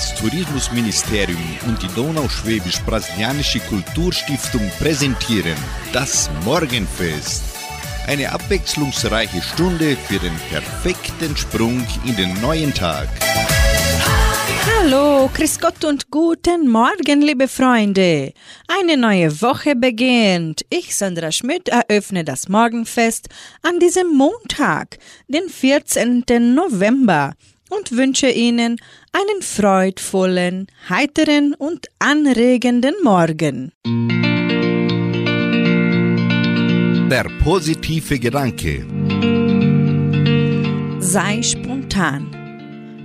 [0.00, 5.58] Das Tourismusministerium und die Donauschwäbisch-Brasilianische Kulturstiftung präsentieren
[5.92, 7.42] das Morgenfest.
[8.06, 13.08] Eine abwechslungsreiche Stunde für den perfekten Sprung in den neuen Tag.
[14.78, 18.32] Hallo, Chris Gott und guten Morgen, liebe Freunde.
[18.68, 20.62] Eine neue Woche beginnt.
[20.70, 23.28] Ich, Sandra Schmidt, eröffne das Morgenfest
[23.60, 24.96] an diesem Montag,
[25.28, 26.24] den 14.
[26.54, 27.34] November
[27.70, 28.76] und wünsche Ihnen
[29.12, 33.72] einen freudvollen, heiteren und anregenden Morgen.
[37.10, 38.86] Der positive Gedanke.
[41.00, 42.36] Sei spontan.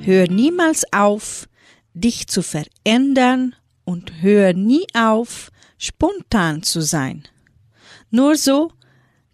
[0.04, 1.48] Hör niemals auf,
[1.94, 3.55] dich zu verändern
[3.86, 7.24] und hör nie auf, spontan zu sein.
[8.12, 8.72] Nur so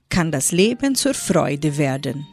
[0.09, 2.27] kann das Leben zur Freude werden.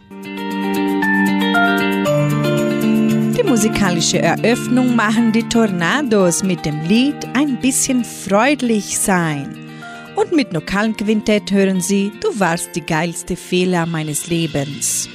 [3.48, 9.56] Musikalische Eröffnung machen die Tornados mit dem Lied Ein bisschen freundlich sein.
[10.16, 15.08] Und mit lokalem Quintett hören sie Du warst die geilste Fehler meines Lebens.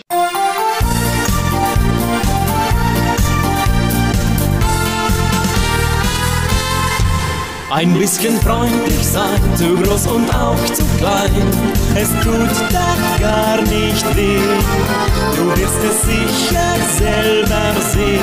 [7.76, 11.32] Ein bisschen freundlich sein, zu groß und auch zu klein.
[11.96, 14.38] Es tut doch gar nicht weh.
[15.36, 18.22] Du wirst es sicher selber sehen.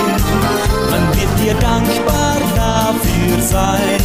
[0.89, 3.99] Man wird dir dankbar dafür sein.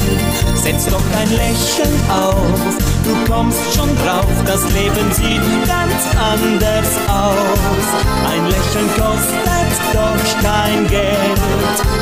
[0.56, 2.78] Setz doch ein Lächeln auf.
[3.04, 7.86] Du kommst schon drauf, das Leben sieht ganz anders aus.
[8.34, 9.46] Ein Lächeln kostet
[9.94, 11.40] doch kein Geld.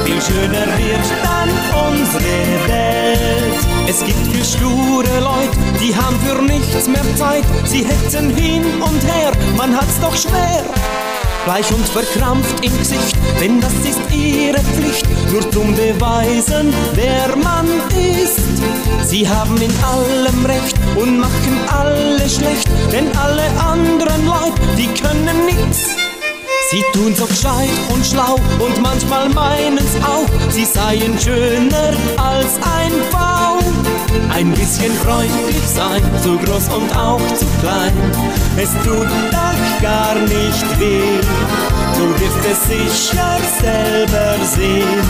[0.06, 1.50] Viel schöner wird dann
[1.92, 2.93] unsere Welt.
[5.94, 7.44] Die haben für nichts mehr Zeit.
[7.66, 10.64] Sie hetzen hin und her, man hat's doch schwer.
[11.46, 17.68] Bleich und verkrampft im Gesicht, denn das ist ihre Pflicht, nur zum Beweisen, wer man
[17.92, 18.40] ist.
[19.08, 25.46] Sie haben in allem Recht und machen alle schlecht, denn alle anderen Leute, die können
[25.46, 26.03] nichts.
[26.70, 32.92] Sie tun so gescheit und schlau und manchmal meinen's auch, sie seien schöner als ein
[33.12, 33.60] Baum.
[34.30, 37.94] Ein bisschen freundlich sein, zu groß und auch zu klein,
[38.58, 41.20] es tut doch gar nicht weh.
[41.98, 45.02] Du wirst es sicher selber sehen,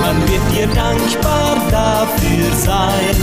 [0.00, 3.16] man wird dir dankbar dafür sein.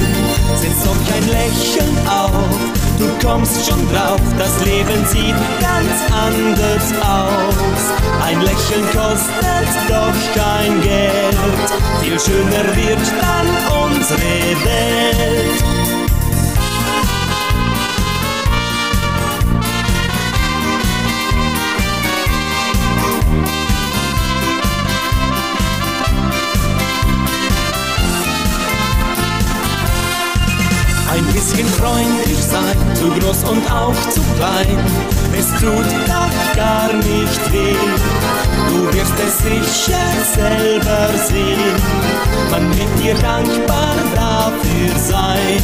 [0.56, 7.82] Setz doch kein Lächeln auf, du kommst schon drauf, das Leben sieht ganz anders aus.
[8.24, 11.38] Ein Lächeln kostet doch kein Geld,
[12.02, 13.48] viel schöner wird dann
[13.84, 14.20] unsere
[14.66, 15.78] Welt.
[31.12, 34.78] Ein bisschen freundlich sein, zu groß und auch zu klein.
[35.38, 37.75] Es tut doch gar nicht weh.
[38.70, 39.97] Du wirst es sicher
[40.36, 41.75] selber sehen.
[42.52, 45.64] Man wird dir dankbar dafür sein.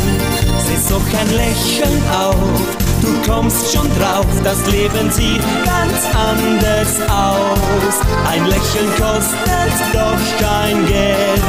[0.66, 2.85] Setz doch kein Lächeln auf.
[3.06, 8.00] Du kommst schon drauf, das Leben sieht ganz anders aus.
[8.28, 11.42] Ein Lächeln kostet doch kein Geld,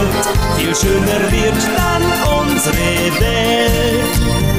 [0.58, 2.02] viel schöner wird dann
[2.40, 4.55] unsere Welt.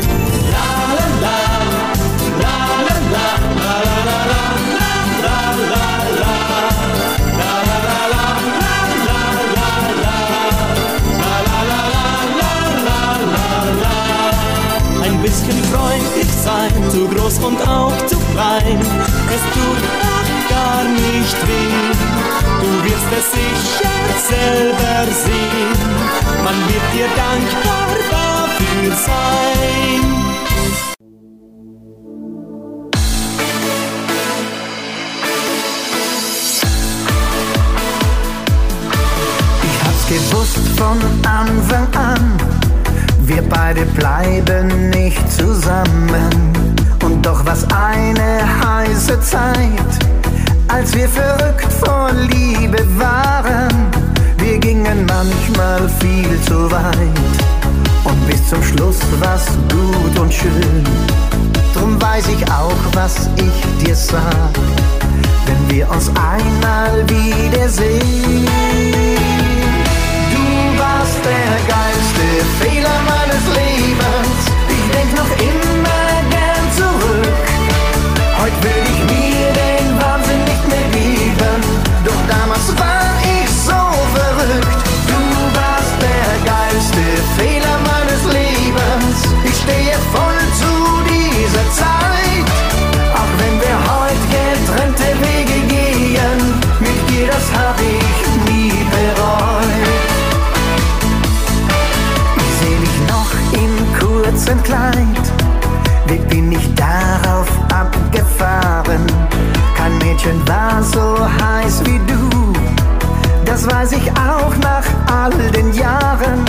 [113.68, 116.46] Weiß ich auch nach all den Jahren,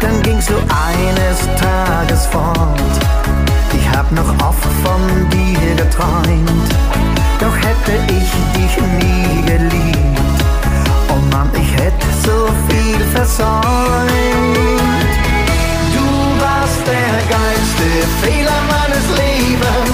[0.00, 2.78] dann gingst du eines Tages fort.
[3.72, 6.70] Ich hab noch oft von dir geträumt,
[7.40, 10.44] doch hätte ich dich nie geliebt.
[11.08, 13.52] Oh Mann, ich hätte so viel versäumt.
[15.94, 16.04] Du
[16.44, 17.88] warst der geilste
[18.20, 19.91] Fehler meines Lebens.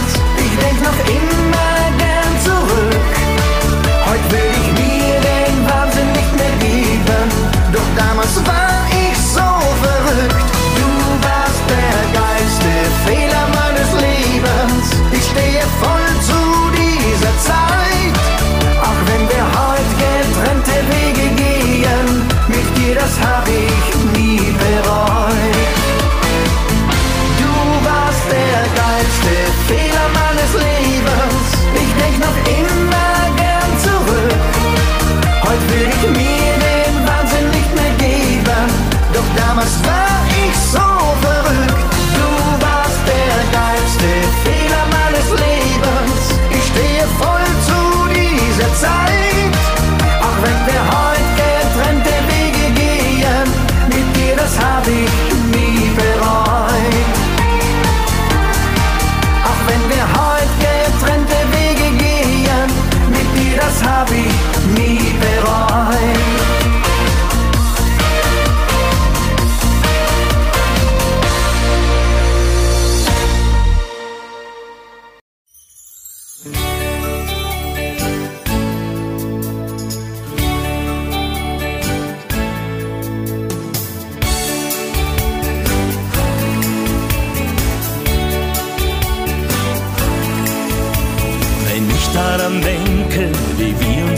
[39.69, 40.08] Doch damals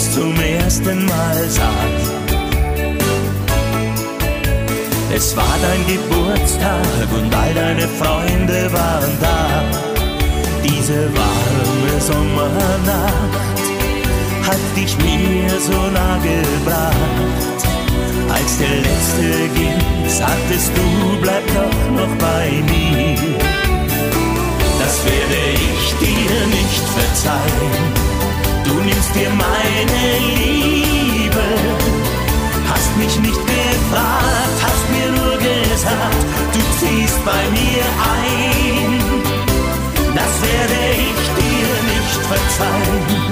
[0.00, 1.94] uns zum ersten Mal sahen.
[5.14, 9.62] Es war dein Geburtstag und all deine Freunde waren da.
[10.64, 13.61] Diese warme Sommernacht
[14.49, 17.61] hat dich mir so nah gebracht.
[18.29, 23.19] Als der letzte ging, sagtest du, bleib doch noch bei mir.
[24.79, 28.10] Das werde ich dir nicht verzeihen.
[28.71, 30.03] Du nimmst dir meine
[30.37, 31.47] Liebe,
[32.71, 36.23] hast mich nicht gefragt, hast mir nur gesagt,
[36.55, 37.85] du ziehst bei mir
[38.15, 39.01] ein.
[40.15, 43.23] Das werde ich dir nicht verzeihen.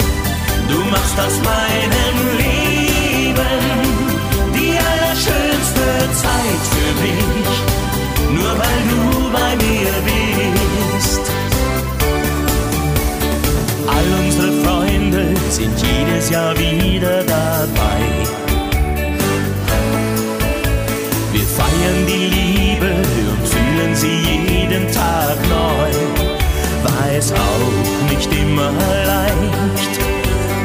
[0.70, 3.61] Du machst aus meinem Leben
[4.56, 5.87] die allerschönste
[6.25, 7.55] Zeit für mich,
[8.40, 10.38] nur weil du bei mir bist.
[15.50, 18.00] Sind jedes Jahr wieder dabei.
[21.32, 22.94] Wir feiern die Liebe
[23.30, 24.20] und fühlen sie
[24.52, 25.90] jeden Tag neu.
[26.84, 28.70] War es auch nicht immer
[29.06, 29.94] leicht,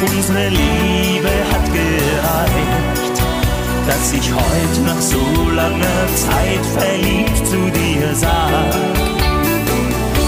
[0.05, 3.17] unsere Liebe hat gereicht,
[3.88, 8.72] dass ich heute nach so langer Zeit verliebt zu dir sag.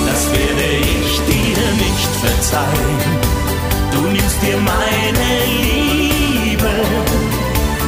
[0.07, 3.44] Das werde ich dir nicht verzeihen.
[4.35, 5.29] Nimmst dir meine
[5.61, 6.71] Liebe,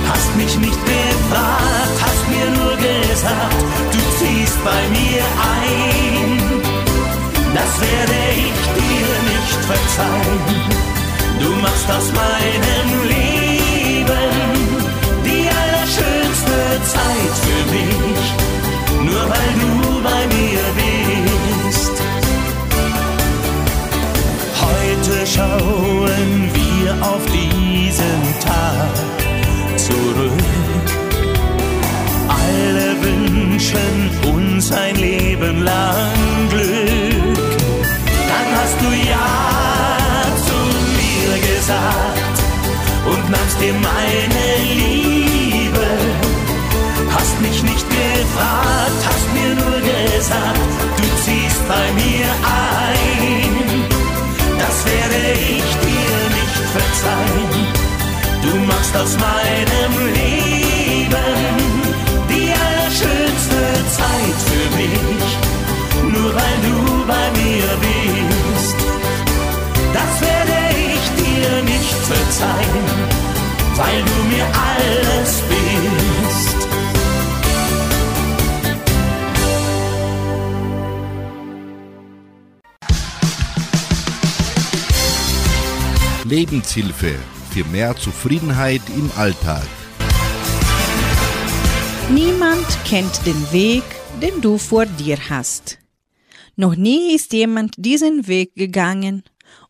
[0.08, 5.24] hast mich nicht gefragt, hast mir nur gesagt, du ziehst bei mir
[5.60, 6.62] ein.
[7.54, 10.40] Das werde ich dir nicht verzeihen.
[11.40, 13.27] Du machst aus meinem Leben
[33.68, 37.60] wünschen uns ein Leben lang Glück.
[38.30, 40.58] Dann hast du Ja zu
[40.98, 42.38] mir gesagt
[43.06, 45.88] und nahmst dir meine Liebe.
[47.12, 50.60] Hast mich nicht gefragt, hast mir nur gesagt,
[50.98, 52.28] du ziehst bei mir
[52.72, 53.84] ein.
[54.60, 57.68] Das werde ich dir nicht verzeihen.
[58.44, 60.67] Du machst aus meinem Leben
[72.38, 72.86] verzeihen,
[73.76, 76.68] weil du mir alles bist.
[86.26, 87.16] Lebenshilfe
[87.52, 89.66] für mehr Zufriedenheit im Alltag.
[92.10, 93.84] Niemand kennt den Weg,
[94.22, 95.80] den du vor dir hast.
[96.56, 99.24] Noch nie ist jemand diesen Weg gegangen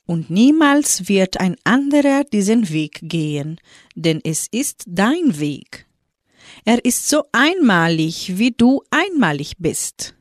[0.07, 3.59] und niemals wird ein anderer diesen Weg gehen,
[3.93, 5.85] denn es ist dein Weg.
[6.65, 10.15] Er ist so einmalig, wie du einmalig bist.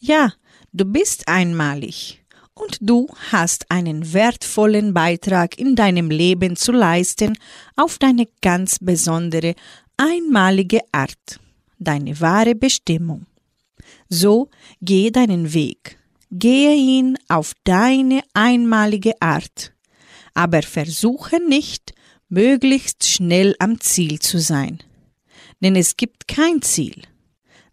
[0.00, 0.32] Ja,
[0.72, 2.22] du bist einmalig
[2.54, 7.38] und du hast einen wertvollen Beitrag in deinem Leben zu leisten
[7.76, 9.54] auf deine ganz besondere,
[9.96, 11.38] einmalige Art,
[11.78, 13.26] deine wahre Bestimmung.
[14.08, 14.48] So
[14.80, 15.99] geh deinen Weg
[16.30, 19.72] gehe ihn auf deine einmalige Art,
[20.34, 21.92] aber versuche nicht,
[22.28, 24.78] möglichst schnell am Ziel zu sein.
[25.60, 27.02] Denn es gibt kein Ziel.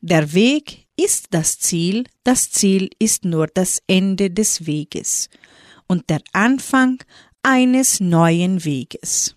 [0.02, 5.30] Der Weg ist das Ziel, das Ziel ist nur das Ende des Weges
[5.88, 7.04] und der Anfang
[7.44, 9.36] eines neuen Weges.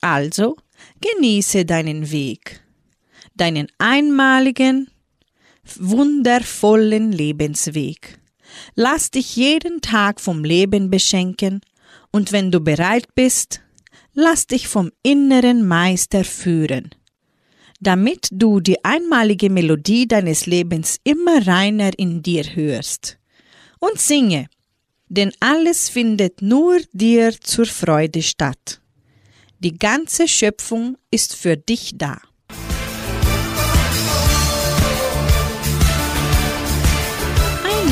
[0.00, 0.56] Also
[1.00, 2.60] genieße deinen Weg,
[3.34, 4.88] deinen einmaligen,
[5.76, 8.17] wundervollen Lebensweg.
[8.74, 11.60] Lass dich jeden Tag vom Leben beschenken
[12.10, 13.60] und wenn du bereit bist,
[14.14, 16.90] lass dich vom inneren Meister führen,
[17.80, 23.18] damit du die einmalige Melodie deines Lebens immer reiner in dir hörst.
[23.78, 24.48] Und singe,
[25.08, 28.80] denn alles findet nur dir zur Freude statt.
[29.60, 32.20] Die ganze Schöpfung ist für dich da.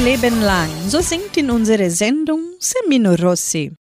[0.06, 0.70] Leben lang.
[0.86, 3.72] So singt in unserer Sendung Semino Rossi.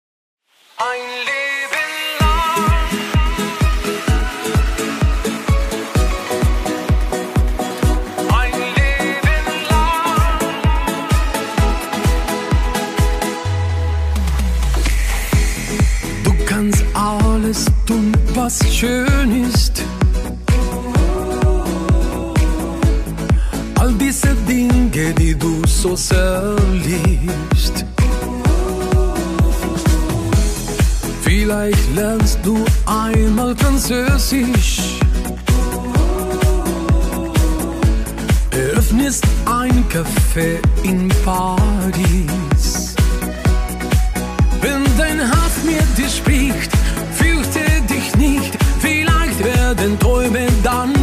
[0.77, 1.87] Ein Leben
[2.19, 2.65] lang.
[8.39, 10.33] Ein Leben lang.
[16.23, 19.83] Du kannst alles tun, was schön ist.
[25.85, 27.85] So sehr liebst.
[31.21, 34.97] Vielleicht lernst du einmal Französisch.
[38.49, 42.95] Eröffnest ein Café in Paris.
[44.61, 46.71] Wenn dein Herz mit dir spricht,
[47.13, 47.63] fürchte
[47.93, 48.57] dich nicht.
[48.79, 50.94] Vielleicht werden Träume dann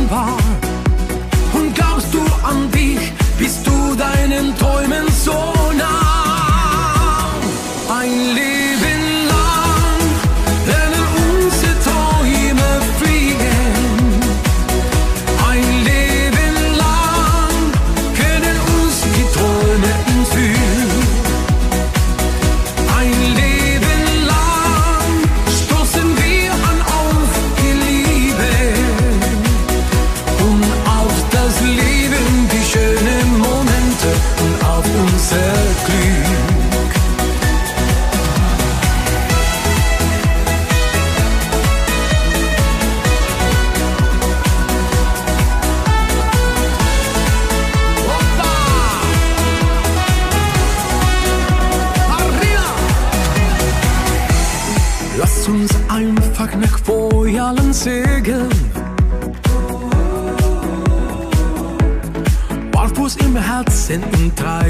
[4.59, 5.62] Träumen so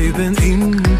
[0.02, 0.91] und treiben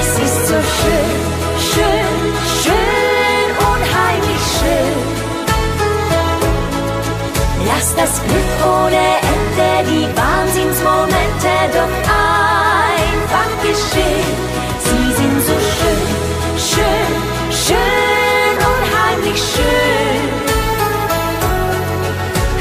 [0.00, 1.18] Es ist so schön,
[1.72, 2.16] schön,
[2.62, 4.98] schön, unheimlich schön.
[7.66, 14.36] Lass das Glück ohne Ende, die Wahnsinnsmomente doch einfach geschehen.
[14.86, 16.06] Sie sind so schön,
[16.70, 17.10] schön,
[17.66, 20.22] schön, unheimlich schön.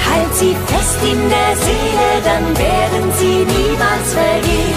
[0.10, 3.40] Halt sie fest in der Seele, dann werden sie
[3.78, 4.76] niemals vergehen.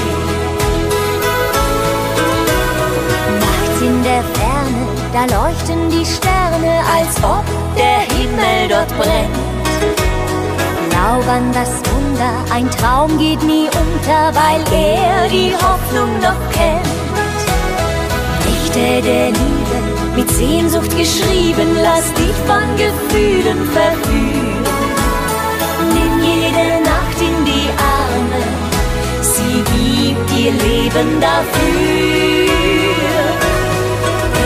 [3.40, 4.82] Nachts in der Ferne,
[5.12, 7.44] da leuchten die Sterne, als ob
[7.76, 9.36] der Himmel dort brennt.
[10.90, 16.86] Glaub das Wunder, ein Traum geht nie unter, weil er die Hoffnung noch kennt.
[18.44, 24.29] Dichte der Liebe, mit Sehnsucht geschrieben, lass dich von Gefühlen verführen.
[30.50, 32.48] Dir Leben dafür.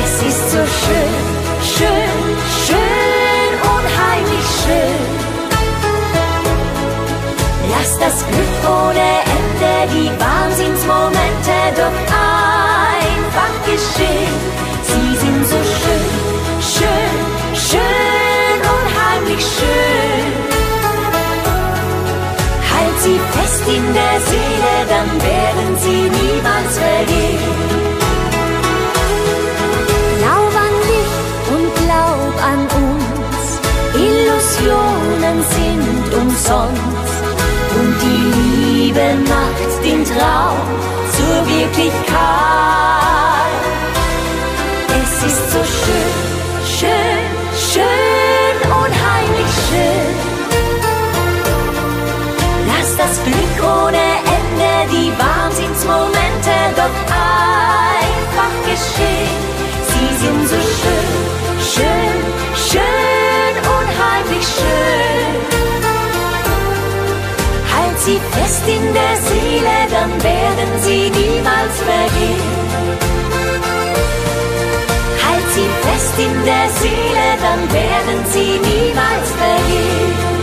[0.04, 1.24] Es ist so schön,
[1.76, 2.20] schön,
[2.66, 5.04] schön, unheimlich schön.
[7.70, 11.98] Lass das Glück ohne Ende, die Wahnsinnsmomente doch
[13.02, 14.38] einfach geschehen.
[14.82, 16.10] Sie sind so schön,
[16.60, 17.16] schön,
[17.54, 20.32] schön, unheimlich schön.
[22.72, 24.33] Halt sie fest in der Seele,
[25.04, 27.38] dann werden sie niemals vergehen.
[30.20, 31.14] Glaub an dich
[31.54, 33.42] und glaub an uns,
[33.94, 37.24] Illusionen sind umsonst.
[37.76, 38.24] Und die
[38.84, 40.60] Liebe macht den Traum
[41.16, 42.13] zur Wirklichkeit.
[68.44, 72.52] Fest in der Seele, dann werden sie niemals vergehen.
[75.24, 80.33] Halt sie fest in der Seele, dann werden sie niemals vergehen.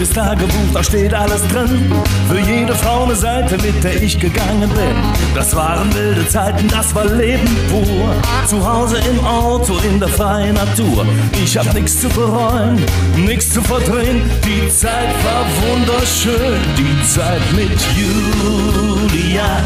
[0.00, 1.92] Dickes Tagebuch, da steht alles drin.
[2.28, 4.96] Für jede Frau eine Seite, mit der ich gegangen bin.
[5.34, 8.14] Das waren wilde Zeiten, das war Leben pur.
[8.46, 11.06] Zu Hause im Auto, in der freien Natur.
[11.42, 12.82] Ich hab nichts zu bereuen,
[13.16, 14.22] nichts zu verdrehen.
[14.44, 19.62] Die Zeit war wunderschön, die Zeit mit Julia,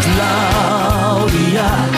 [0.00, 1.91] Claudia,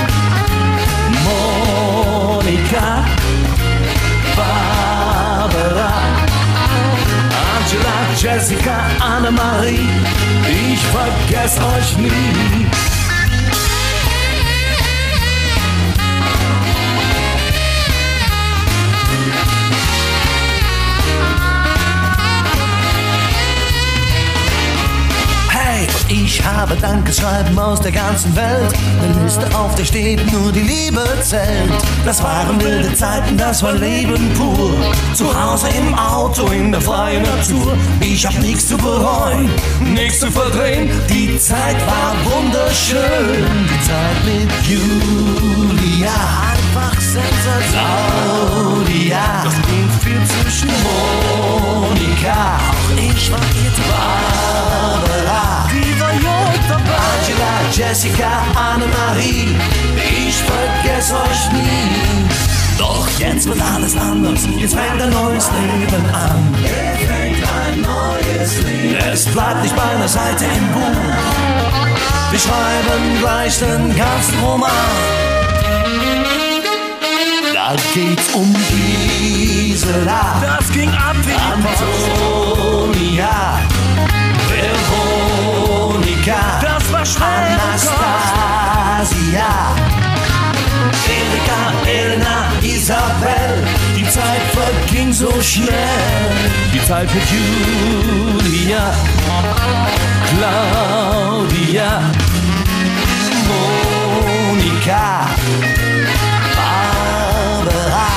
[8.16, 9.88] Jessica, Annemarie,
[10.72, 12.93] ich vergess euch nie.
[26.08, 28.72] Ich habe Dankeschreiben aus der ganzen Welt.
[29.02, 31.72] Eine Liste auf der steht, nur die Liebe zählt.
[32.04, 34.74] Das waren wilde Zeiten, das war Leben pur.
[35.14, 37.76] Zu Hause im Auto, in der freien Natur.
[38.00, 40.90] Ich hab nichts zu bereuen, nichts zu verdrehen.
[41.08, 43.46] Die Zeit war wunderschön.
[43.68, 46.10] Die Zeit mit Julia.
[46.74, 48.44] Einfach sensationell.
[48.84, 49.42] Claudia.
[49.44, 52.58] Das ging viel zwischen Monika.
[52.58, 53.72] Auch ich war ihr
[54.64, 55.68] Barbara.
[55.72, 56.94] Jung dabei.
[57.14, 59.57] Angela, Jessica, Annemarie.
[59.96, 62.24] Ich vergess euch nie.
[62.79, 64.40] Doch jetzt wird alles anders.
[64.57, 66.55] Jetzt fängt ein neues Leben an.
[66.62, 68.96] Jetzt fängt ein neues Leben.
[69.12, 71.00] Es bleibt nicht bei einer Seite im Buch.
[72.31, 74.70] Wir schreiben gleich den ganzen Roman.
[77.53, 80.42] Da geht's um Gisela.
[80.42, 81.35] Das ging ab wie
[82.92, 83.61] Antonia.
[86.26, 89.50] Erika, das war schwere Anastasia.
[91.06, 93.62] Erika, Elena, Isabel,
[93.94, 95.68] die Zeit verging so schnell.
[96.72, 98.94] Die Zeit mit Julia,
[100.30, 102.00] Claudia,
[104.48, 105.28] Monika,
[106.56, 108.08] Barbara,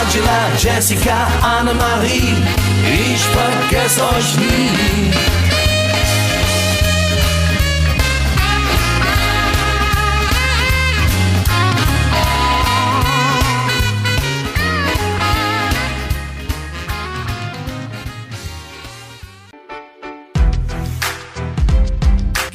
[0.00, 2.36] Angela, Jessica, Annemarie,
[2.84, 5.45] ich vergesse euch nie.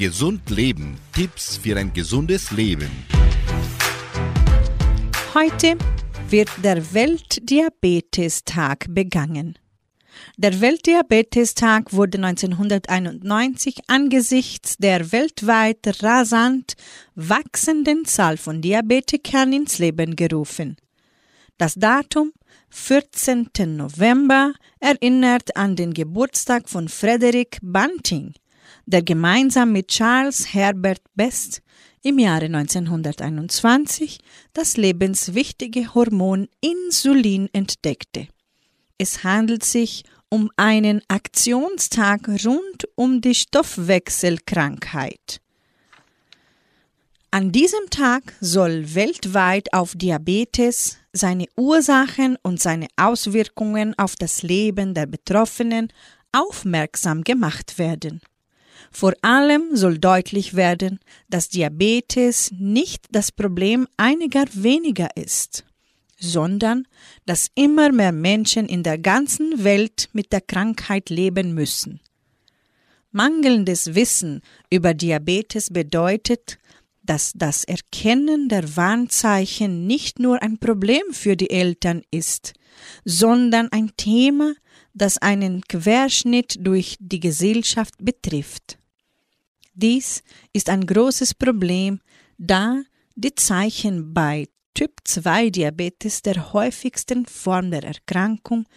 [0.01, 0.97] Gesund leben.
[1.13, 2.89] Tipps für ein gesundes Leben.
[5.35, 5.77] Heute
[6.27, 9.59] wird der Weltdiabetestag begangen.
[10.37, 16.73] Der Weltdiabetestag wurde 1991 angesichts der weltweit rasant
[17.13, 20.77] wachsenden Zahl von Diabetikern ins Leben gerufen.
[21.59, 22.31] Das Datum
[22.71, 23.51] 14.
[23.77, 28.33] November erinnert an den Geburtstag von Frederick Banting,
[28.85, 31.61] der gemeinsam mit Charles Herbert Best
[32.03, 34.19] im Jahre 1921
[34.53, 38.27] das lebenswichtige Hormon Insulin entdeckte.
[38.97, 45.41] Es handelt sich um einen Aktionstag rund um die Stoffwechselkrankheit.
[47.33, 54.93] An diesem Tag soll weltweit auf Diabetes, seine Ursachen und seine Auswirkungen auf das Leben
[54.93, 55.93] der Betroffenen
[56.33, 58.21] aufmerksam gemacht werden.
[58.91, 60.99] Vor allem soll deutlich werden,
[61.29, 65.63] dass Diabetes nicht das Problem einiger weniger ist,
[66.19, 66.85] sondern
[67.25, 72.01] dass immer mehr Menschen in der ganzen Welt mit der Krankheit leben müssen.
[73.11, 76.57] Mangelndes Wissen über Diabetes bedeutet,
[77.03, 82.53] dass das Erkennen der Warnzeichen nicht nur ein Problem für die Eltern ist,
[83.03, 84.53] sondern ein Thema,
[84.93, 88.77] das einen Querschnitt durch die Gesellschaft betrifft.
[89.73, 92.01] Dies ist ein großes Problem,
[92.37, 92.81] da
[93.15, 98.67] die Zeichen bei Typ-2-Diabetes der häufigsten Form der Erkrankung,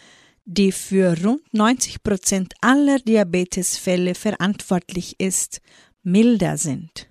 [0.45, 5.61] die für rund 90 Prozent aller Diabetesfälle verantwortlich ist,
[6.03, 7.09] milder sind.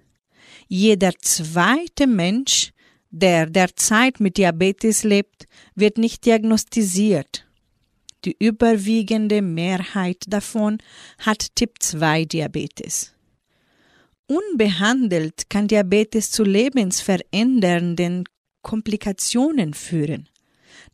[0.68, 2.72] Jeder zweite Mensch,
[3.10, 7.46] der derzeit mit Diabetes lebt, wird nicht diagnostiziert.
[8.26, 10.78] Die überwiegende Mehrheit davon
[11.20, 13.13] hat Typ-2-Diabetes.
[14.28, 18.24] Unbehandelt kann Diabetes zu lebensverändernden
[18.62, 20.30] Komplikationen führen.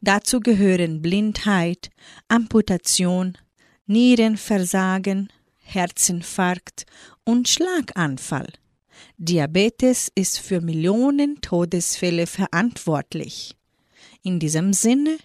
[0.02, 1.90] Dazu gehören Blindheit,
[2.28, 3.38] Amputation,
[3.86, 6.86] Nierenversagen, Herzinfarkt
[7.24, 8.52] und Schlaganfall.
[9.18, 13.56] Diabetes ist für Millionen Todesfälle verantwortlich.
[14.24, 15.18] In diesem Sinne,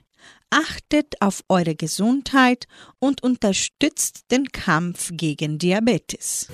[0.51, 2.67] achtet auf eure Gesundheit
[2.99, 6.49] und unterstützt den Kampf gegen Diabetes.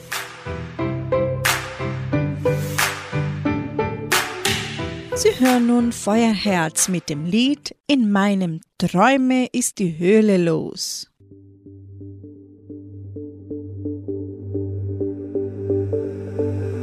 [5.22, 11.10] Sie hören nun Feuerherz mit dem Lied In meinem Träume ist die Höhle los.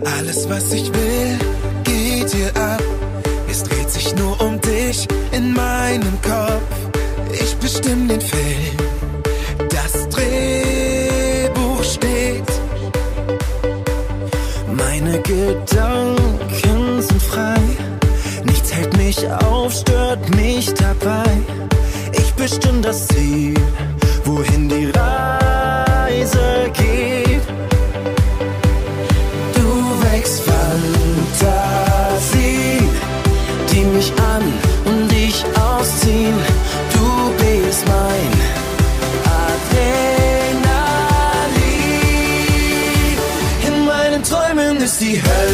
[0.06, 1.39] Alles, was ich will,
[1.84, 2.84] geht hier ab.
[3.50, 7.41] Es dreht sich nur um dich in meinem Kopf.
[7.41, 8.78] Ich bestimme den Film,
[9.67, 12.52] das Drehbuch steht.
[14.76, 17.96] Meine Gedanken sind frei.
[18.77, 21.25] Hält mich auf, stört mich dabei.
[22.13, 23.55] Ich bestimme das Ziel,
[24.23, 27.41] wohin die Reise geht.
[29.55, 29.67] Du
[30.05, 31.57] wächst Fantasie,
[33.71, 34.43] die mich an
[34.85, 36.35] und dich ausziehen.
[36.93, 38.31] Du bist mein
[39.41, 39.87] Adrenalin.
[43.65, 45.46] In meinen Träumen ist die Hölle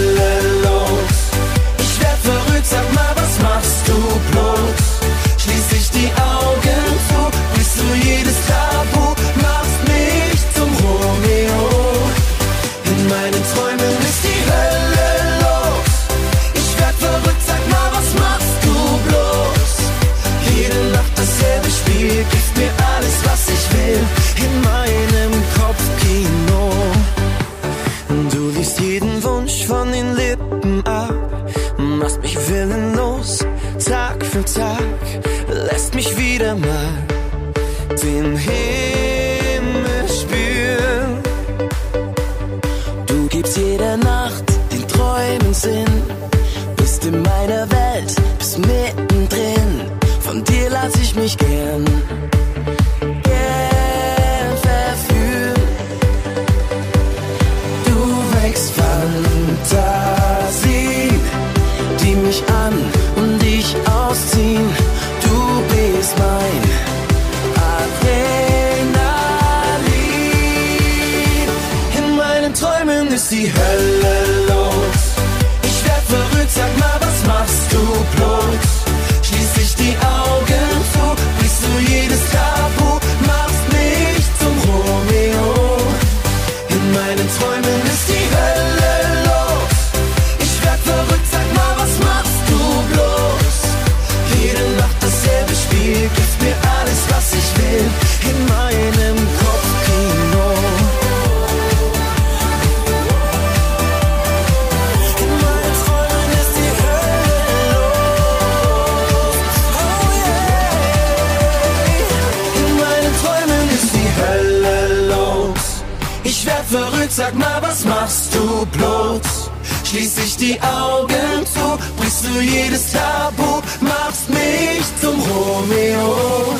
[122.64, 126.56] jedes Tabu machst mich zum Romeo.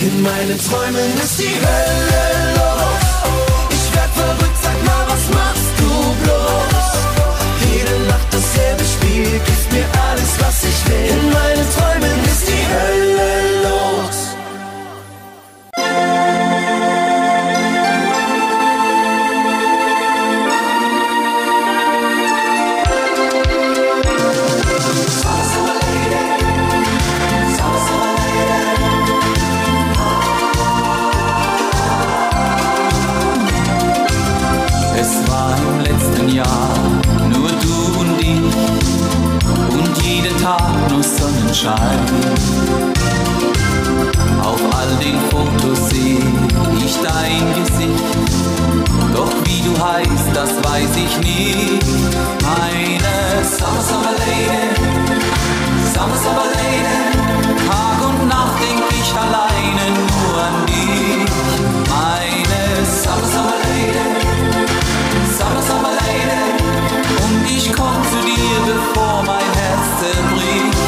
[0.00, 2.24] In meinen Träumen ist die Hölle
[2.58, 3.04] los.
[3.70, 5.90] Ich werd verrückt, sag mal, was machst du
[6.22, 6.86] bloß?
[7.72, 11.51] Jede Nacht dasselbe Spiel, gibst mir alles, was ich will.
[46.92, 48.04] nicht dein Gesicht.
[49.14, 51.86] Doch wie du heißt, das weiß ich nicht.
[52.60, 54.74] Eine Summer Summer Lady,
[55.92, 56.84] Summer Summer Lady,
[57.66, 61.30] Tag und Nacht denk ich alleine nur an dich.
[62.10, 64.02] Eine Summer Summer Lady,
[65.36, 66.44] Summer Summer Lady,
[67.24, 70.82] und ich komm zu dir, bevor mein Herz zerbricht.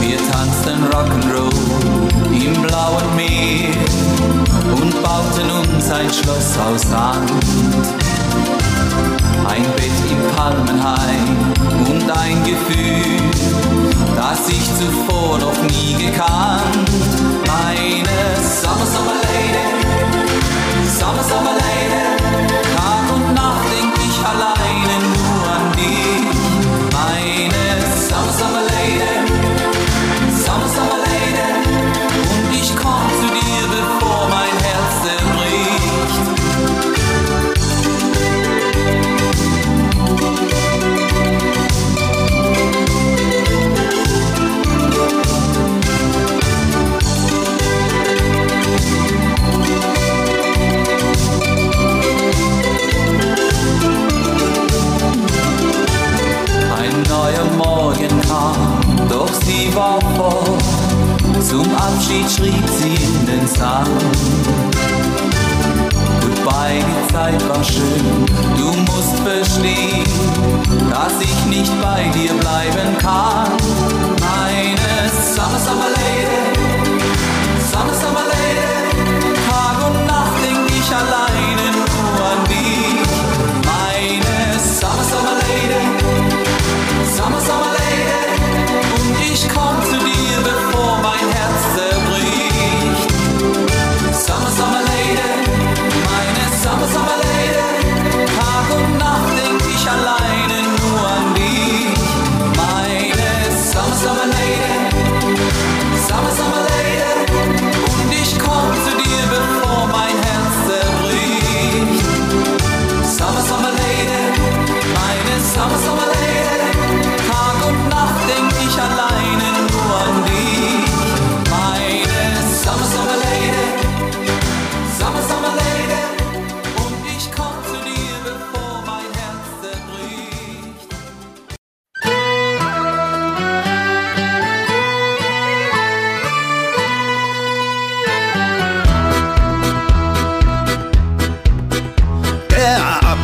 [0.00, 1.66] Wir tanzen Rock'n'Roll
[2.32, 4.05] im blauen Meer
[5.46, 7.30] Garten und sein Schloss aus Rand.
[9.48, 11.54] Ein Bett im Palmenhain
[11.88, 13.30] und ein Gefühl,
[14.14, 16.90] das ich zuvor noch nie gekannt.
[17.46, 22.15] Meine Summer, Summer Lady, Summer, Summer Lady.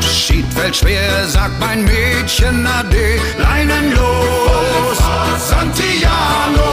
[0.02, 3.20] Abschied fällt schwer, sagt mein Mädchen Ade.
[3.38, 4.98] Leinen los,
[5.48, 6.72] Santiano.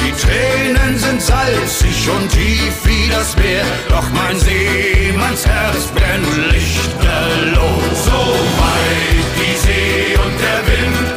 [0.00, 3.64] Die Tränen sind salzig und tief wie das Meer.
[3.88, 7.82] Doch mein Seemannsherz brennt lichterloh.
[8.06, 8.20] So
[8.62, 11.13] weit die See und der Wind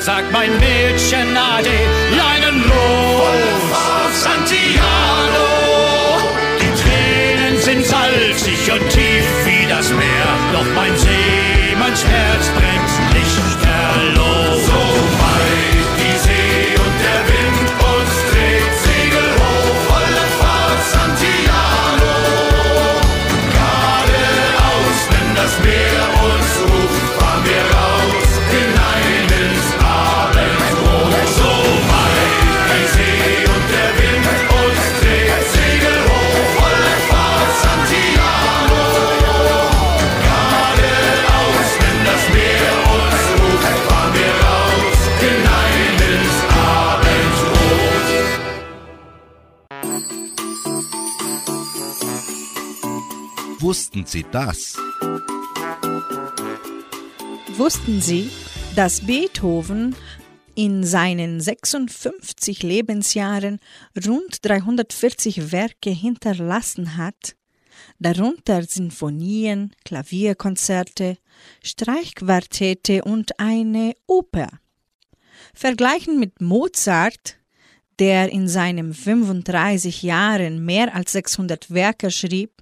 [0.00, 1.37] sagt mein Mädchen
[53.98, 54.76] Wussten Sie das?
[57.56, 58.30] Wussten Sie,
[58.76, 59.96] dass Beethoven
[60.54, 63.58] in seinen 56 Lebensjahren
[64.06, 67.34] rund 340 Werke hinterlassen hat,
[67.98, 71.16] darunter Sinfonien, Klavierkonzerte,
[71.64, 74.60] Streichquartette und eine Oper.
[75.54, 77.36] Vergleichen mit Mozart,
[77.98, 82.57] der in seinen 35 Jahren mehr als 600 Werke schrieb,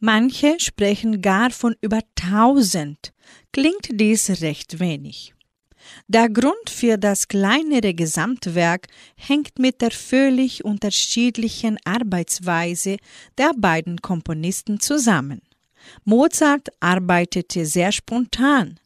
[0.00, 3.12] manche sprechen gar von über 1000,
[3.52, 5.34] klingt dies recht wenig.
[6.08, 8.86] Der Grund für das kleinere Gesamtwerk
[9.16, 12.96] hängt mit der völlig unterschiedlichen Arbeitsweise
[13.38, 15.40] der beiden Komponisten zusammen.
[16.04, 18.78] Mozart arbeitete sehr spontan.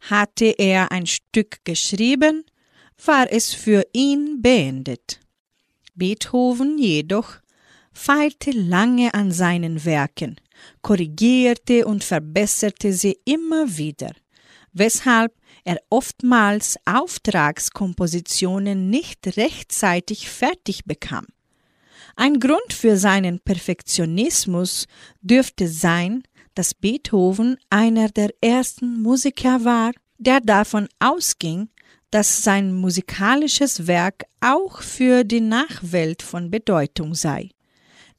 [0.00, 2.44] Hatte er ein Stück geschrieben,
[3.04, 5.20] war es für ihn beendet.
[5.94, 7.36] Beethoven jedoch
[7.96, 10.36] feilte lange an seinen Werken,
[10.82, 14.12] korrigierte und verbesserte sie immer wieder,
[14.72, 15.32] weshalb
[15.64, 21.26] er oftmals Auftragskompositionen nicht rechtzeitig fertig bekam.
[22.16, 24.86] Ein Grund für seinen Perfektionismus
[25.22, 26.22] dürfte sein,
[26.54, 31.70] dass Beethoven einer der ersten Musiker war, der davon ausging,
[32.10, 37.50] dass sein musikalisches Werk auch für die Nachwelt von Bedeutung sei.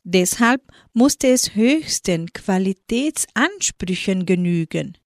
[0.09, 0.61] Deshalb
[0.93, 4.97] musste es höchsten Qualitätsansprüchen genügen.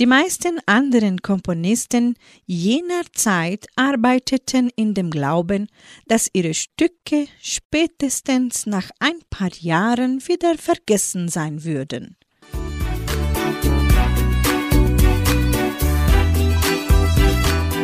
[0.00, 5.68] Die meisten anderen Komponisten jener Zeit arbeiteten in dem Glauben,
[6.08, 12.16] dass ihre Stücke spätestens nach ein paar Jahren wieder vergessen sein würden.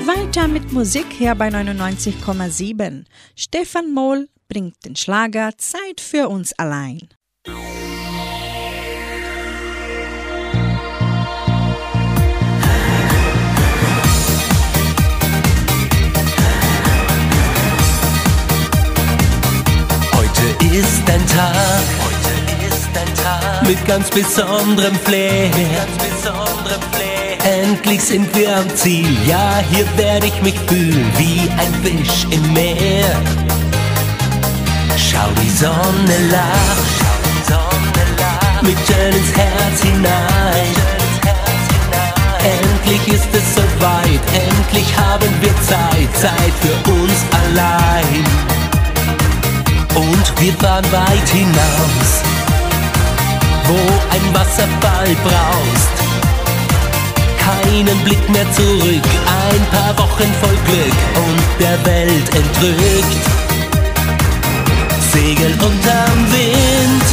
[0.05, 3.05] Weiter mit Musik hier bei 99,7.
[3.37, 7.09] Stefan Mohl bringt den Schlager Zeit für uns allein.
[20.13, 25.51] Heute ist ein Tag, heute ist ein Tag, mit ganz besonderem Flair.
[27.45, 32.53] Endlich sind wir am Ziel, ja, hier werde ich mich fühlen wie ein Fisch im
[32.53, 33.56] Meer.
[34.99, 37.53] Schau die Sonne lacht,
[38.63, 40.75] mitten ins Herz hinein.
[42.43, 48.25] Endlich ist es soweit, endlich haben wir Zeit, Zeit für uns allein.
[49.95, 52.11] Und wir fahren weit hinaus,
[53.67, 53.79] wo
[54.15, 55.97] ein Wasserfall braust.
[57.39, 59.09] Keinen Blick mehr zurück,
[59.45, 63.46] ein paar Wochen voll Glück und der Welt entrückt.
[65.17, 67.07] Segel unterm Wind,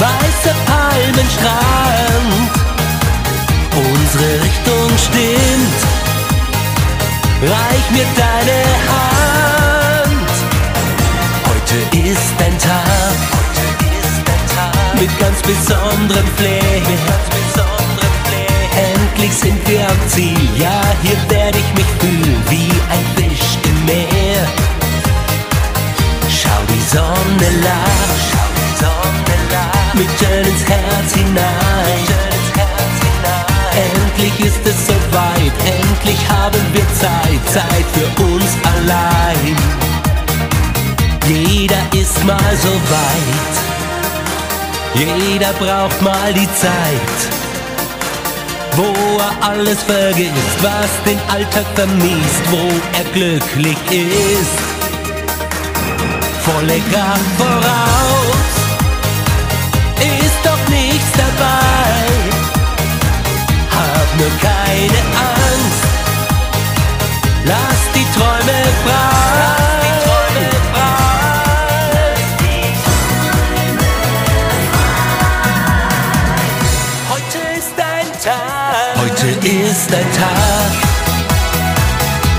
[0.00, 2.52] weißer Palmenstrand.
[3.76, 5.78] Unsere Richtung stimmt,
[7.42, 10.32] reich mir deine Hand.
[11.48, 11.76] Heute
[12.08, 13.18] ist ein Tag,
[14.98, 16.82] mit ganz besonderem Flair.
[18.94, 23.84] Endlich sind wir am Ziel, ja, hier werde ich mich fühlen wie ein Fisch im
[23.84, 24.77] Meer.
[26.92, 32.06] Sonne lacht, schau die Sonne lacht, mitten ins Herz hinein.
[33.76, 39.56] Endlich ist es soweit, endlich haben wir Zeit, Zeit für uns allein.
[41.26, 43.54] Jeder ist mal so weit,
[44.94, 47.38] jeder braucht mal die Zeit
[48.76, 54.67] wo er alles vergisst, was den Alltag vermisst, wo er glücklich ist.
[56.54, 58.54] Volle Kraft voraus,
[59.96, 62.06] ist doch nichts dabei.
[63.76, 65.84] Hab nur keine Angst,
[67.44, 69.18] lass die Träume frei.
[77.10, 78.96] Heute ist ein Tag.
[78.96, 80.72] Heute ist ein Tag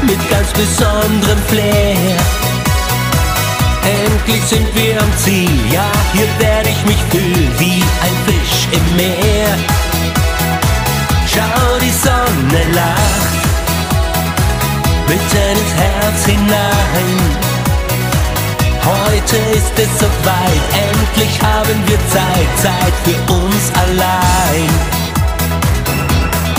[0.01, 2.49] mit ganz besonderem Flair.
[3.90, 8.96] Endlich sind wir am Ziel, ja, hier werde ich mich fühlen wie ein Fisch im
[8.96, 9.50] Meer.
[11.26, 13.30] Schau, die Sonne lacht
[15.08, 17.18] mitten ins Herz hinein.
[18.86, 24.70] Heute ist es soweit, endlich haben wir Zeit, Zeit für uns allein.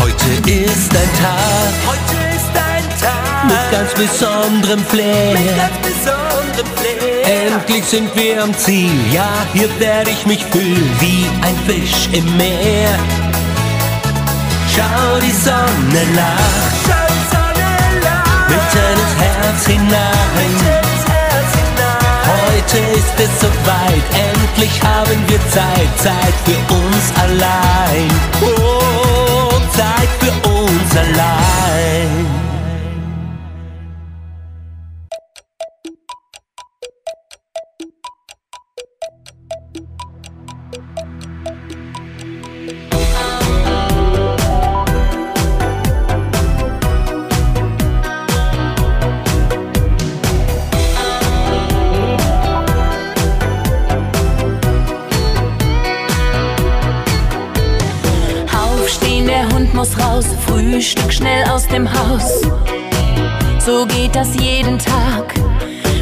[0.00, 5.38] Heute ist ein Tag, heute ist ein Tag mit ganz besonderem Flair.
[5.38, 6.99] Mit ganz besonderem Flair.
[7.24, 12.36] Endlich sind wir am Ziel, ja, hier werde ich mich fühlen wie ein Fisch im
[12.36, 12.98] Meer.
[14.74, 17.70] Schau, die Sonne lacht, schau, die Sonne
[18.04, 20.80] lacht, mitten ins Herz hinein.
[22.70, 28.08] Heute ist es soweit, endlich haben wir Zeit, Zeit für uns allein.
[28.42, 32.39] Oh, Zeit für uns allein.
[61.72, 62.42] Dem Haus.
[63.58, 65.34] So geht das jeden Tag.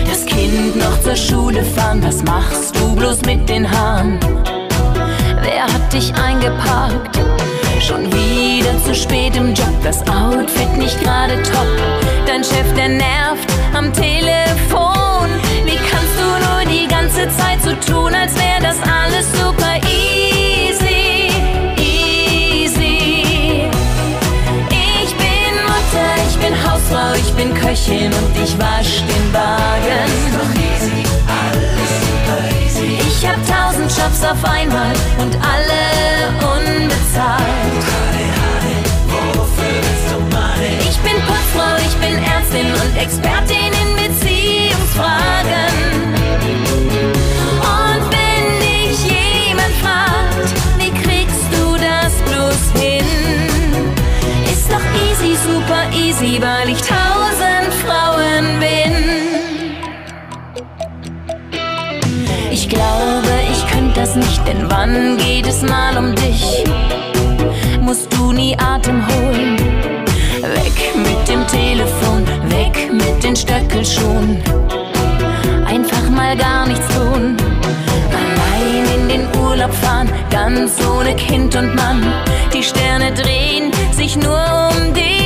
[0.08, 4.18] Das Kind noch zur Schule fahren, was machst du bloß mit den Haaren?
[5.42, 7.18] Wer hat dich eingeparkt?
[7.80, 11.66] Schon wieder zu spät im Job, das Outfit nicht gerade top.
[12.26, 15.28] Dein Chef, der nervt am Telefon.
[15.64, 19.87] Wie kannst du nur die ganze Zeit so tun, als wäre das alles super
[26.88, 30.10] Hausfrau, ich bin Köchin und ich wasch den Wagen.
[30.32, 32.98] Doch easy, alles super easy.
[33.06, 37.44] Ich hab tausend Jobs auf einmal und alle unbezahlt.
[40.88, 46.17] Ich bin Putzfrau, ich bin Ärztin und Expertin in Beziehungsfragen.
[55.68, 58.94] super easy, weil ich tausend Frauen bin.
[62.50, 66.64] Ich glaube, ich könnte das nicht, denn wann geht es mal um dich?
[67.80, 69.56] Musst du nie Atem holen?
[70.40, 74.42] Weg mit dem Telefon, weg mit den Stöckelschuhen.
[75.66, 77.36] Einfach mal gar nichts tun.
[78.20, 82.02] Allein in den Urlaub fahren, ganz ohne Kind und Mann.
[82.54, 85.17] Die Sterne drehen sich nur um dich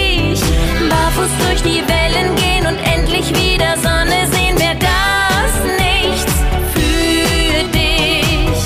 [1.13, 4.59] barfuß durch die Wellen gehen und endlich wieder Sonne sehen.
[4.59, 6.33] Wäre das nichts
[6.73, 8.59] für dich?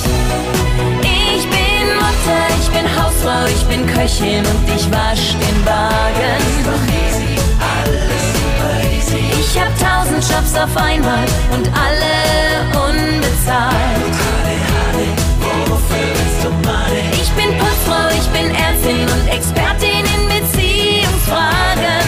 [1.03, 6.43] Ich bin Mutter, ich bin Hausfrau, ich bin Köchin und ich wasch den Wagen.
[9.41, 12.15] Ich hab tausend Jobs auf einmal und alle
[12.89, 13.77] unbezahlt.
[17.13, 22.06] Ich bin Putzfrau, ich bin Ärztin und Expertin in Beziehungsfragen.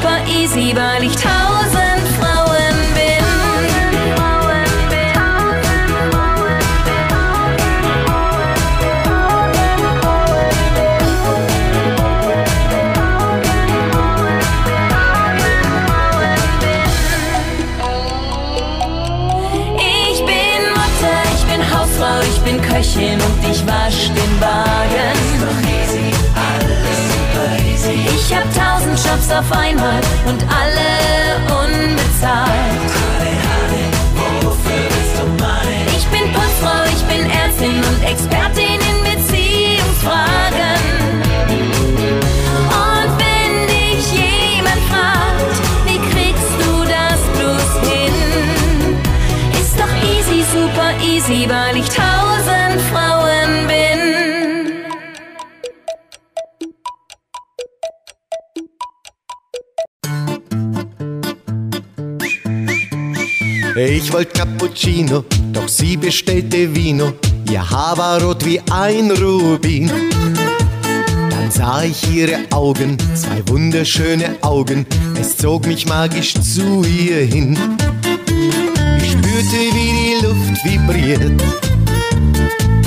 [0.00, 1.77] Super easy, weil ich tausend
[29.38, 33.07] auf einmal und alle unbezahlt.
[64.08, 67.12] Ich wollte Cappuccino, doch sie bestellte Vino.
[67.50, 69.90] Ihr Haar war rot wie ein Rubin.
[71.28, 74.86] Dann sah ich ihre Augen, zwei wunderschöne Augen.
[75.20, 77.58] Es zog mich magisch zu ihr hin.
[79.02, 81.42] Ich spürte, wie die Luft vibriert.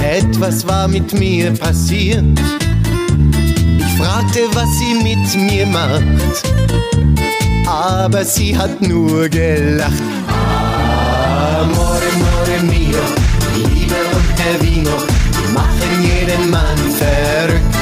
[0.01, 2.23] Etwas war mit mir passiert.
[3.77, 6.03] Ich fragte, was sie mit mir macht.
[7.67, 10.01] Aber sie hat nur gelacht.
[11.41, 13.03] Amore, amore mio,
[13.55, 14.97] die Liebe und der Vino,
[15.35, 17.75] die machen jeden Mann verrückt.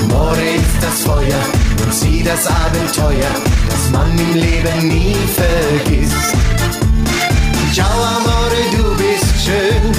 [0.00, 1.42] Amore ist das Feuer
[1.84, 3.34] und sie das Abenteuer,
[3.68, 6.34] das man im Leben nie vergisst.
[7.72, 7.86] Ciao
[8.16, 9.92] Amore, du bist schön,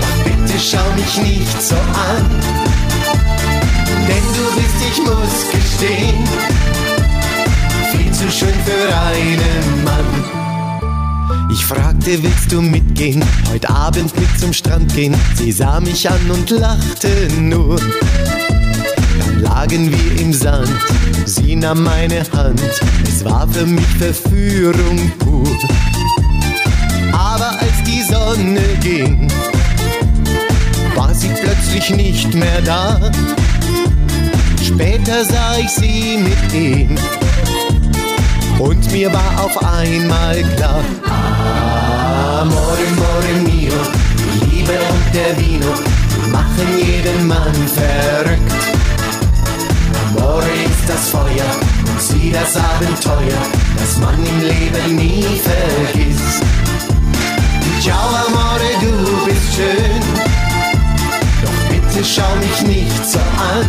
[0.00, 2.26] doch bitte schau mich nicht so an.
[4.08, 6.24] Denn du bist, ich muss gestehen,
[11.64, 13.24] Ich fragte, willst du mitgehen?
[13.50, 15.16] Heute Abend mit zum Strand gehen.
[15.34, 17.08] Sie sah mich an und lachte
[17.40, 17.80] nur.
[19.18, 20.68] Dann lagen wir im Sand,
[21.24, 22.60] sie nahm meine Hand.
[23.08, 25.48] Es war für mich Verführung pur.
[27.14, 29.32] Aber als die Sonne ging,
[30.94, 33.10] war sie plötzlich nicht mehr da.
[34.62, 36.98] Später sah ich sie mit ihm
[38.58, 40.84] und mir war auf einmal klar,
[42.40, 43.72] Amore, amore mio,
[44.18, 45.72] die Liebe und der Vino
[46.30, 48.52] machen jeden Mann verrückt.
[50.08, 51.50] Amore ist das Feuer
[51.88, 53.42] und sie das Abenteuer,
[53.78, 56.42] das man im Leben nie vergisst.
[57.80, 60.02] Ciao Amore, du bist schön,
[61.42, 63.68] doch bitte schau mich nicht so an.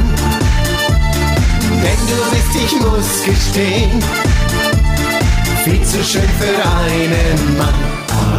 [1.83, 4.01] Denn du bist, ich muss gestehen,
[5.65, 8.34] viel zu schön für einen Mann.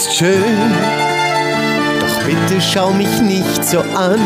[0.00, 0.72] Du bist schön.
[2.00, 4.20] Doch bitte schau mich nicht so an.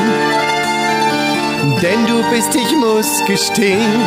[1.83, 4.01] Denn du bist, ich muss gestehen,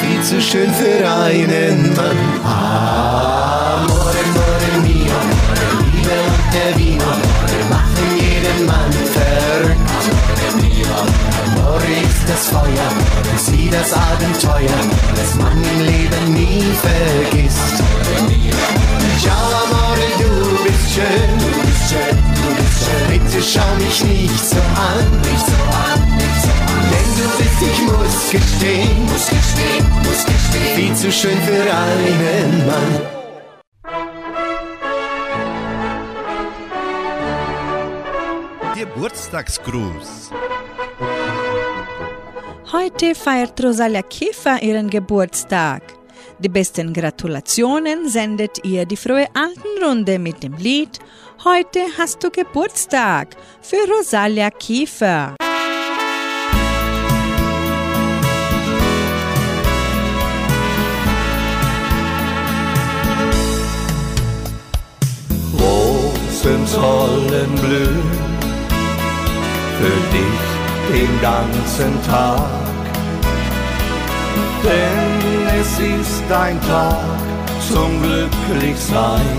[0.00, 2.16] viel zu schön für einen Mann.
[2.42, 9.80] Amore, amore mio, amore, Liebe und der Vino, amore, machen jeden Mann verrückt.
[11.46, 14.80] Amore ist das Feuer, amore, sie das Abenteuer,
[15.14, 17.82] das man im Leben nie vergisst.
[19.20, 19.59] Ciao,
[21.00, 23.06] schön, du bist schön, du bist schön.
[23.10, 26.84] Bitte schau mich nicht so an, nicht so an, nicht so an.
[26.92, 30.76] Denn du bist, ich muss gestehen, muss gestehen, muss gestehen.
[30.76, 33.00] Viel zu schön für einen Mann.
[38.74, 40.30] Geburtstagsgruß.
[42.72, 45.82] Heute feiert Rosalia Käfer ihren Geburtstag.
[46.42, 50.98] Die besten Gratulationen sendet ihr die frohe Altenrunde mit dem Lied
[51.44, 53.28] Heute hast du Geburtstag
[53.60, 55.34] für Rosalia Kiefer.
[65.52, 68.10] Rosen sollen blühen
[69.78, 72.48] für dich den ganzen Tag.
[74.64, 75.19] Denn
[75.60, 77.18] es ist ein Tag
[77.70, 79.36] zum Glücklichsein.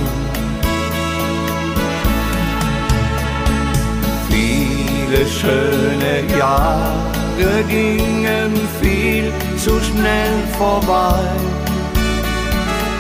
[4.30, 11.24] Viele schöne Jahre gingen viel zu schnell vorbei.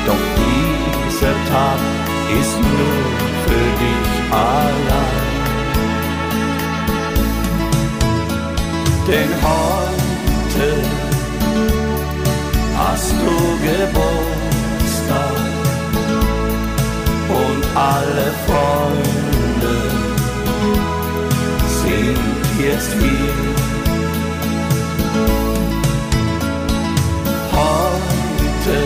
[0.07, 1.81] Doch dieser Tag
[2.39, 3.01] ist nur
[3.45, 5.31] für dich allein.
[9.07, 11.01] Denn heute
[12.91, 13.35] hast du
[13.67, 15.37] Geburtstag
[17.41, 19.77] und alle Freunde
[21.81, 23.37] sind jetzt hier.
[27.59, 28.79] Heute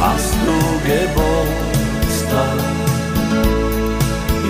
[0.00, 0.58] hast du
[0.90, 2.58] Geburtstag,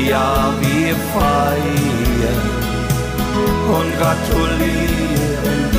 [0.08, 2.42] ja wir feiern
[3.76, 5.71] und gratulieren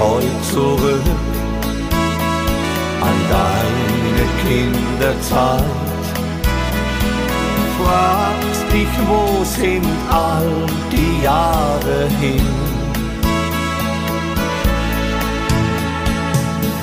[0.00, 1.06] heute zurück
[3.08, 5.64] an deine Kinderzeit.
[7.78, 12.48] Fragst dich, wo sind all die Jahre hin?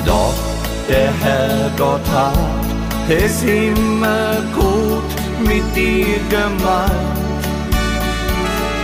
[0.05, 0.39] Doch
[0.87, 2.67] der Herrgott hat
[3.09, 5.09] es immer gut
[5.39, 7.43] mit dir gemeint.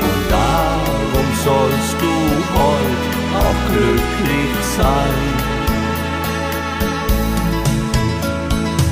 [0.07, 2.13] Und darum sollst du
[2.59, 5.53] heute auch glücklich sein.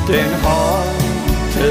[0.08, 1.68] Denn heute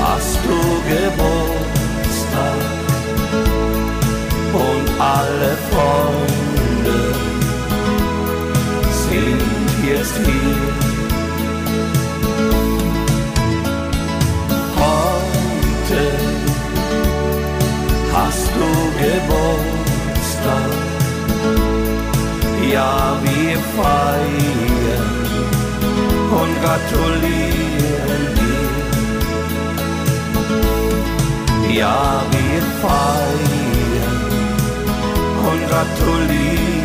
[0.00, 0.58] hast du
[0.90, 2.60] Geburtstag
[4.52, 6.98] und alle Freunde
[9.06, 9.42] sind
[9.88, 10.84] jetzt hier.
[14.76, 16.02] Heute
[18.12, 19.83] hast du
[20.44, 20.70] Geburtstag,
[22.72, 25.12] ja wir feiern
[26.40, 28.72] und gratulieren dir.
[31.78, 34.20] Ja, wir feiern
[35.48, 36.83] und gratulieren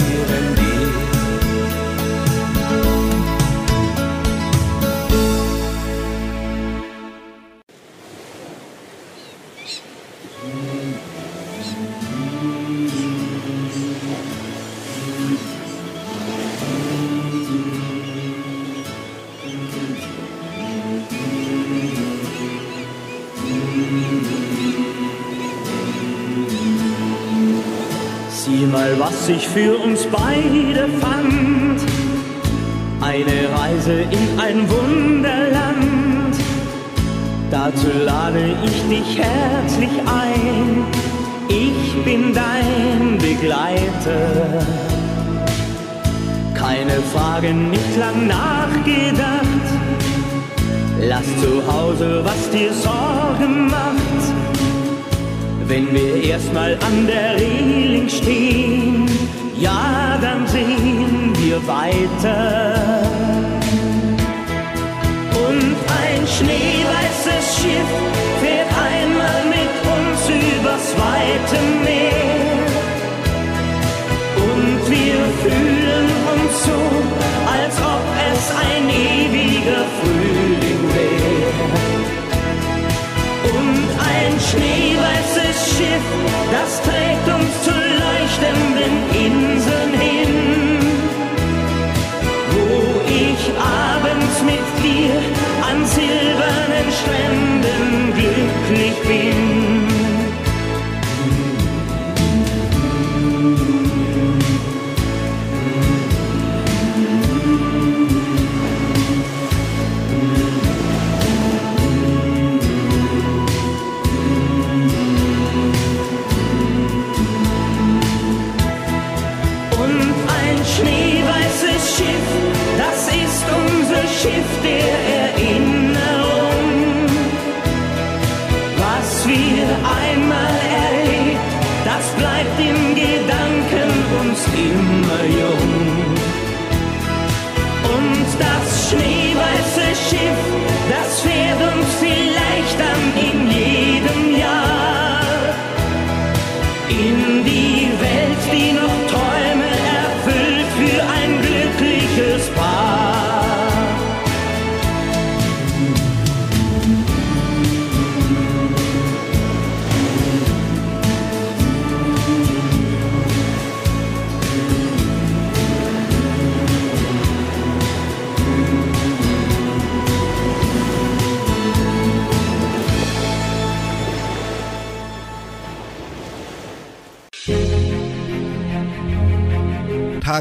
[29.60, 31.80] für uns beide fand.
[33.02, 36.36] Eine Reise in ein Wunderland.
[37.52, 40.86] Dazu lade ich dich herzlich ein.
[41.50, 44.66] Ich bin dein Begleiter.
[46.54, 49.68] Keine Fragen, nicht lang nachgedacht.
[51.02, 54.24] Lass zu Hause, was dir Sorgen macht.
[55.68, 59.19] Wenn wir erstmal an der Reling stehen,
[59.60, 63.02] ja, dann sehen wir weiter.
[65.48, 67.92] Und ein schneeweißes Schiff
[68.42, 72.30] fährt einmal mit uns übers weite Meer.
[74.38, 76.82] Und wir fühlen uns so,
[77.58, 81.80] als ob es ein ewiger Frühling wäre.
[83.58, 86.06] Und ein schneeweißes Schiff,
[86.52, 87.89] das trägt uns zu
[88.30, 90.80] leuchtenden Inseln hin,
[92.52, 95.16] wo ich abends mit dir
[95.70, 99.69] an silbernen Stränden glücklich bin.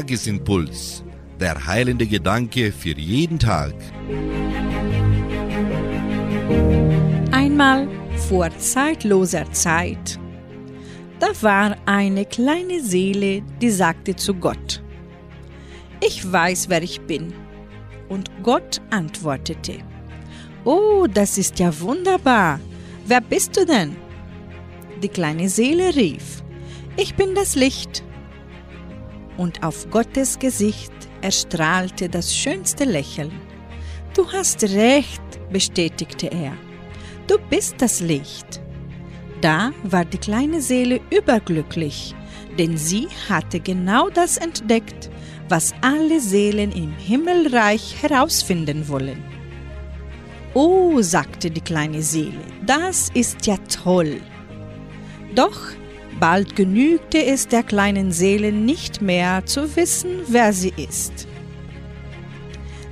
[0.09, 1.03] Tagesimpuls.
[1.39, 3.75] Der heilende Gedanke für jeden Tag.
[7.31, 7.87] Einmal
[8.27, 10.19] vor zeitloser Zeit,
[11.19, 14.81] da war eine kleine Seele, die sagte zu Gott,
[16.03, 17.31] ich weiß, wer ich bin.
[18.09, 19.77] Und Gott antwortete,
[20.65, 22.59] Oh, das ist ja wunderbar.
[23.05, 23.95] Wer bist du denn?
[25.03, 26.43] Die kleine Seele rief,
[26.97, 28.03] Ich bin das Licht.
[29.39, 33.31] Und auf Gottes Gesicht erstrahlte das schönste Lächeln.
[34.13, 36.51] Du hast recht, bestätigte er.
[37.25, 38.59] Du bist das Licht.
[39.39, 42.13] Da war die kleine Seele überglücklich,
[42.57, 45.09] denn sie hatte genau das entdeckt,
[45.47, 49.23] was alle Seelen im Himmelreich herausfinden wollen.
[50.53, 54.19] Oh, sagte die kleine Seele, das ist ja toll.
[55.33, 55.61] Doch
[56.19, 61.27] bald genügte es der kleinen Seele nicht mehr zu wissen, wer sie ist.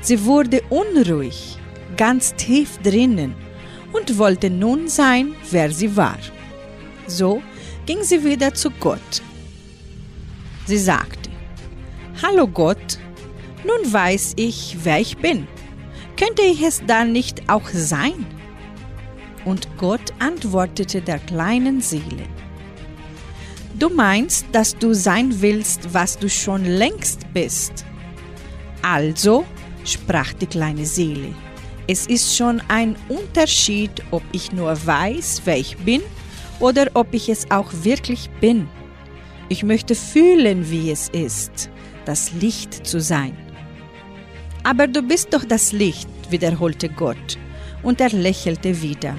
[0.01, 1.57] Sie wurde unruhig,
[1.97, 3.35] ganz tief drinnen
[3.93, 6.17] und wollte nun sein, wer sie war.
[7.07, 7.41] So
[7.85, 9.21] ging sie wieder zu Gott.
[10.65, 11.29] Sie sagte,
[12.21, 12.99] Hallo Gott,
[13.65, 15.47] nun weiß ich, wer ich bin.
[16.17, 18.25] Könnte ich es dann nicht auch sein?
[19.45, 22.25] Und Gott antwortete der kleinen Seele,
[23.79, 27.85] Du meinst, dass du sein willst, was du schon längst bist.
[28.81, 29.45] Also,
[29.85, 31.35] sprach die kleine Seele,
[31.87, 36.01] es ist schon ein Unterschied, ob ich nur weiß, wer ich bin,
[36.59, 38.67] oder ob ich es auch wirklich bin.
[39.47, 41.69] Ich möchte fühlen, wie es ist,
[42.05, 43.37] das Licht zu sein.
[44.63, 47.37] Aber du bist doch das Licht, wiederholte Gott,
[47.83, 49.15] und er lächelte wieder.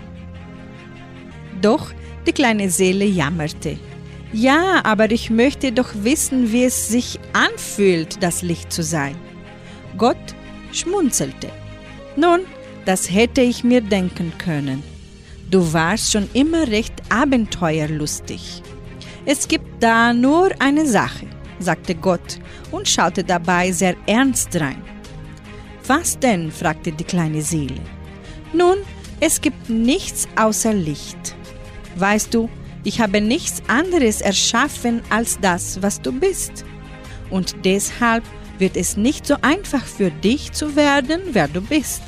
[1.62, 1.92] Doch
[2.26, 3.78] die kleine Seele jammerte.
[4.32, 9.16] Ja, aber ich möchte doch wissen, wie es sich anfühlt, das Licht zu sein.
[9.96, 10.16] Gott
[10.72, 11.48] schmunzelte.
[12.16, 12.40] Nun,
[12.84, 14.82] das hätte ich mir denken können.
[15.50, 18.62] Du warst schon immer recht abenteuerlustig.
[19.24, 21.26] Es gibt da nur eine Sache,
[21.58, 22.38] sagte Gott
[22.70, 24.82] und schaute dabei sehr ernst rein.
[25.86, 26.52] Was denn?
[26.52, 27.80] fragte die kleine Seele.
[28.52, 28.76] Nun,
[29.20, 31.34] es gibt nichts außer Licht.
[31.96, 32.50] Weißt du,
[32.88, 36.64] ich habe nichts anderes erschaffen als das, was du bist.
[37.28, 38.24] Und deshalb
[38.58, 42.02] wird es nicht so einfach für dich zu werden, wer du bist.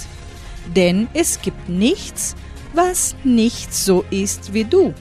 [0.74, 2.35] Denn es gibt nichts,
[2.72, 4.95] was nicht so ist wie du.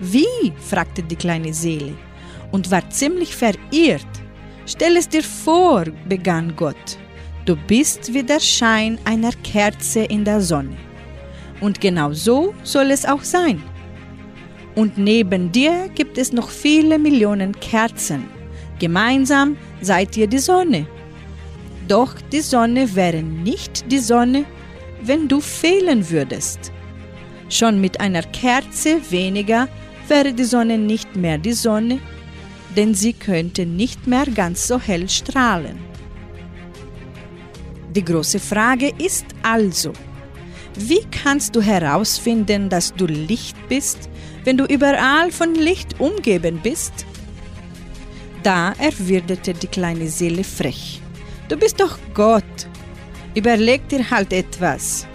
[0.00, 0.54] Wie?
[0.58, 1.92] fragte die kleine Seele
[2.50, 4.06] und war ziemlich verirrt.
[4.64, 6.96] Stell es dir vor, begann Gott.
[7.44, 10.78] Du bist wie der Schein einer Kerze in der Sonne.
[11.60, 13.62] Und genau so soll es auch sein.
[14.74, 18.24] Und neben dir gibt es noch viele Millionen Kerzen.
[18.78, 20.86] Gemeinsam seid ihr die Sonne.
[21.86, 24.44] Doch die Sonne wäre nicht die Sonne,
[25.02, 26.72] wenn du fehlen würdest.
[27.48, 29.68] Schon mit einer Kerze weniger
[30.08, 32.00] wäre die Sonne nicht mehr die Sonne,
[32.76, 35.78] denn sie könnte nicht mehr ganz so hell strahlen.
[37.94, 39.92] Die große Frage ist also,
[40.76, 44.08] wie kannst du herausfinden, dass du Licht bist,
[44.44, 47.06] wenn du überall von Licht umgeben bist?
[48.42, 51.00] Da erwiderte die kleine Seele frech.
[51.48, 52.44] Du bist doch Gott.
[53.34, 55.06] Überleg dir halt etwas.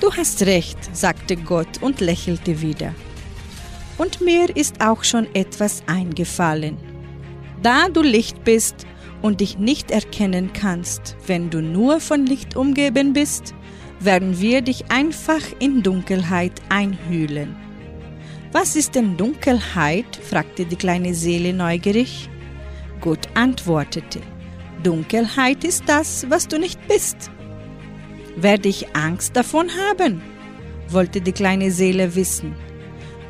[0.00, 2.94] Du hast recht, sagte Gott und lächelte wieder.
[3.98, 6.76] Und mir ist auch schon etwas eingefallen.
[7.62, 8.86] Da du Licht bist
[9.22, 13.54] und dich nicht erkennen kannst, wenn du nur von Licht umgeben bist,
[13.98, 17.65] werden wir dich einfach in Dunkelheit einhüllen.
[18.52, 20.16] Was ist denn Dunkelheit?
[20.16, 22.28] fragte die kleine Seele neugierig.
[23.00, 24.20] Gott antwortete,
[24.82, 27.30] Dunkelheit ist das, was du nicht bist.
[28.36, 30.22] Werde ich Angst davon haben?
[30.88, 32.54] wollte die kleine Seele wissen.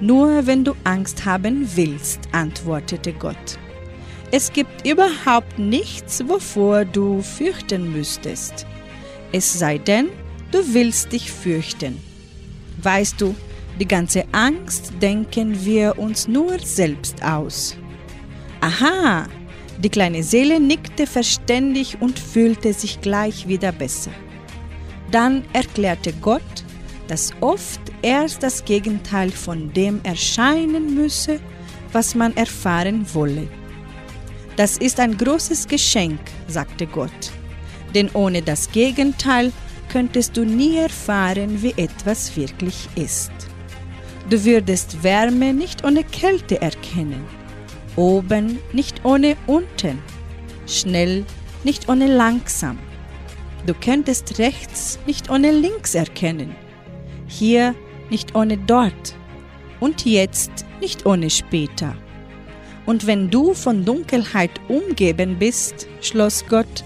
[0.00, 3.58] Nur wenn du Angst haben willst, antwortete Gott.
[4.30, 8.66] Es gibt überhaupt nichts, wovor du fürchten müsstest.
[9.32, 10.08] Es sei denn,
[10.50, 11.98] du willst dich fürchten.
[12.82, 13.34] Weißt du,
[13.78, 17.76] die ganze Angst denken wir uns nur selbst aus.
[18.60, 19.26] Aha,
[19.78, 24.10] die kleine Seele nickte verständig und fühlte sich gleich wieder besser.
[25.10, 26.42] Dann erklärte Gott,
[27.08, 31.38] dass oft erst das Gegenteil von dem erscheinen müsse,
[31.92, 33.46] was man erfahren wolle.
[34.56, 36.18] Das ist ein großes Geschenk,
[36.48, 37.30] sagte Gott,
[37.94, 39.52] denn ohne das Gegenteil
[39.90, 43.35] könntest du nie erfahren, wie etwas wirklich ist.
[44.28, 47.24] Du würdest Wärme nicht ohne Kälte erkennen,
[47.94, 50.00] oben nicht ohne unten,
[50.66, 51.24] schnell
[51.62, 52.76] nicht ohne langsam.
[53.66, 56.56] Du könntest rechts nicht ohne links erkennen,
[57.28, 57.76] hier
[58.10, 59.14] nicht ohne dort.
[59.78, 61.94] Und jetzt nicht ohne später.
[62.84, 66.82] Und wenn du von Dunkelheit umgeben bist, schloss Gott,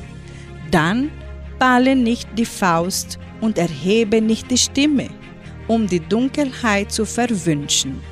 [0.71, 1.11] dann
[1.59, 5.09] balle nicht die Faust und erhebe nicht die Stimme,
[5.71, 8.03] um die Dunkelheit zu verwünschen.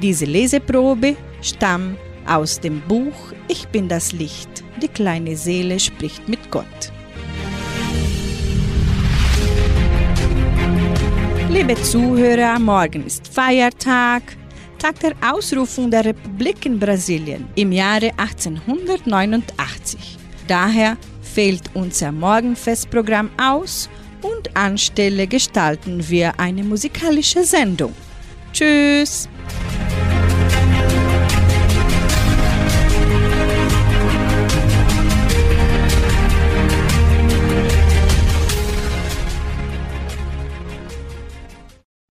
[0.00, 6.48] Diese Leseprobe stammt aus dem Buch Ich bin das Licht, die kleine Seele spricht mit
[6.48, 6.92] Gott.
[11.50, 14.22] Liebe Zuhörer, morgen ist Feiertag,
[14.78, 20.18] Tag der Ausrufung der Republik in Brasilien im Jahre 1889.
[20.46, 23.88] Daher fällt unser Morgenfestprogramm aus
[24.22, 27.94] und anstelle gestalten wir eine musikalische Sendung.
[28.52, 29.28] Tschüss!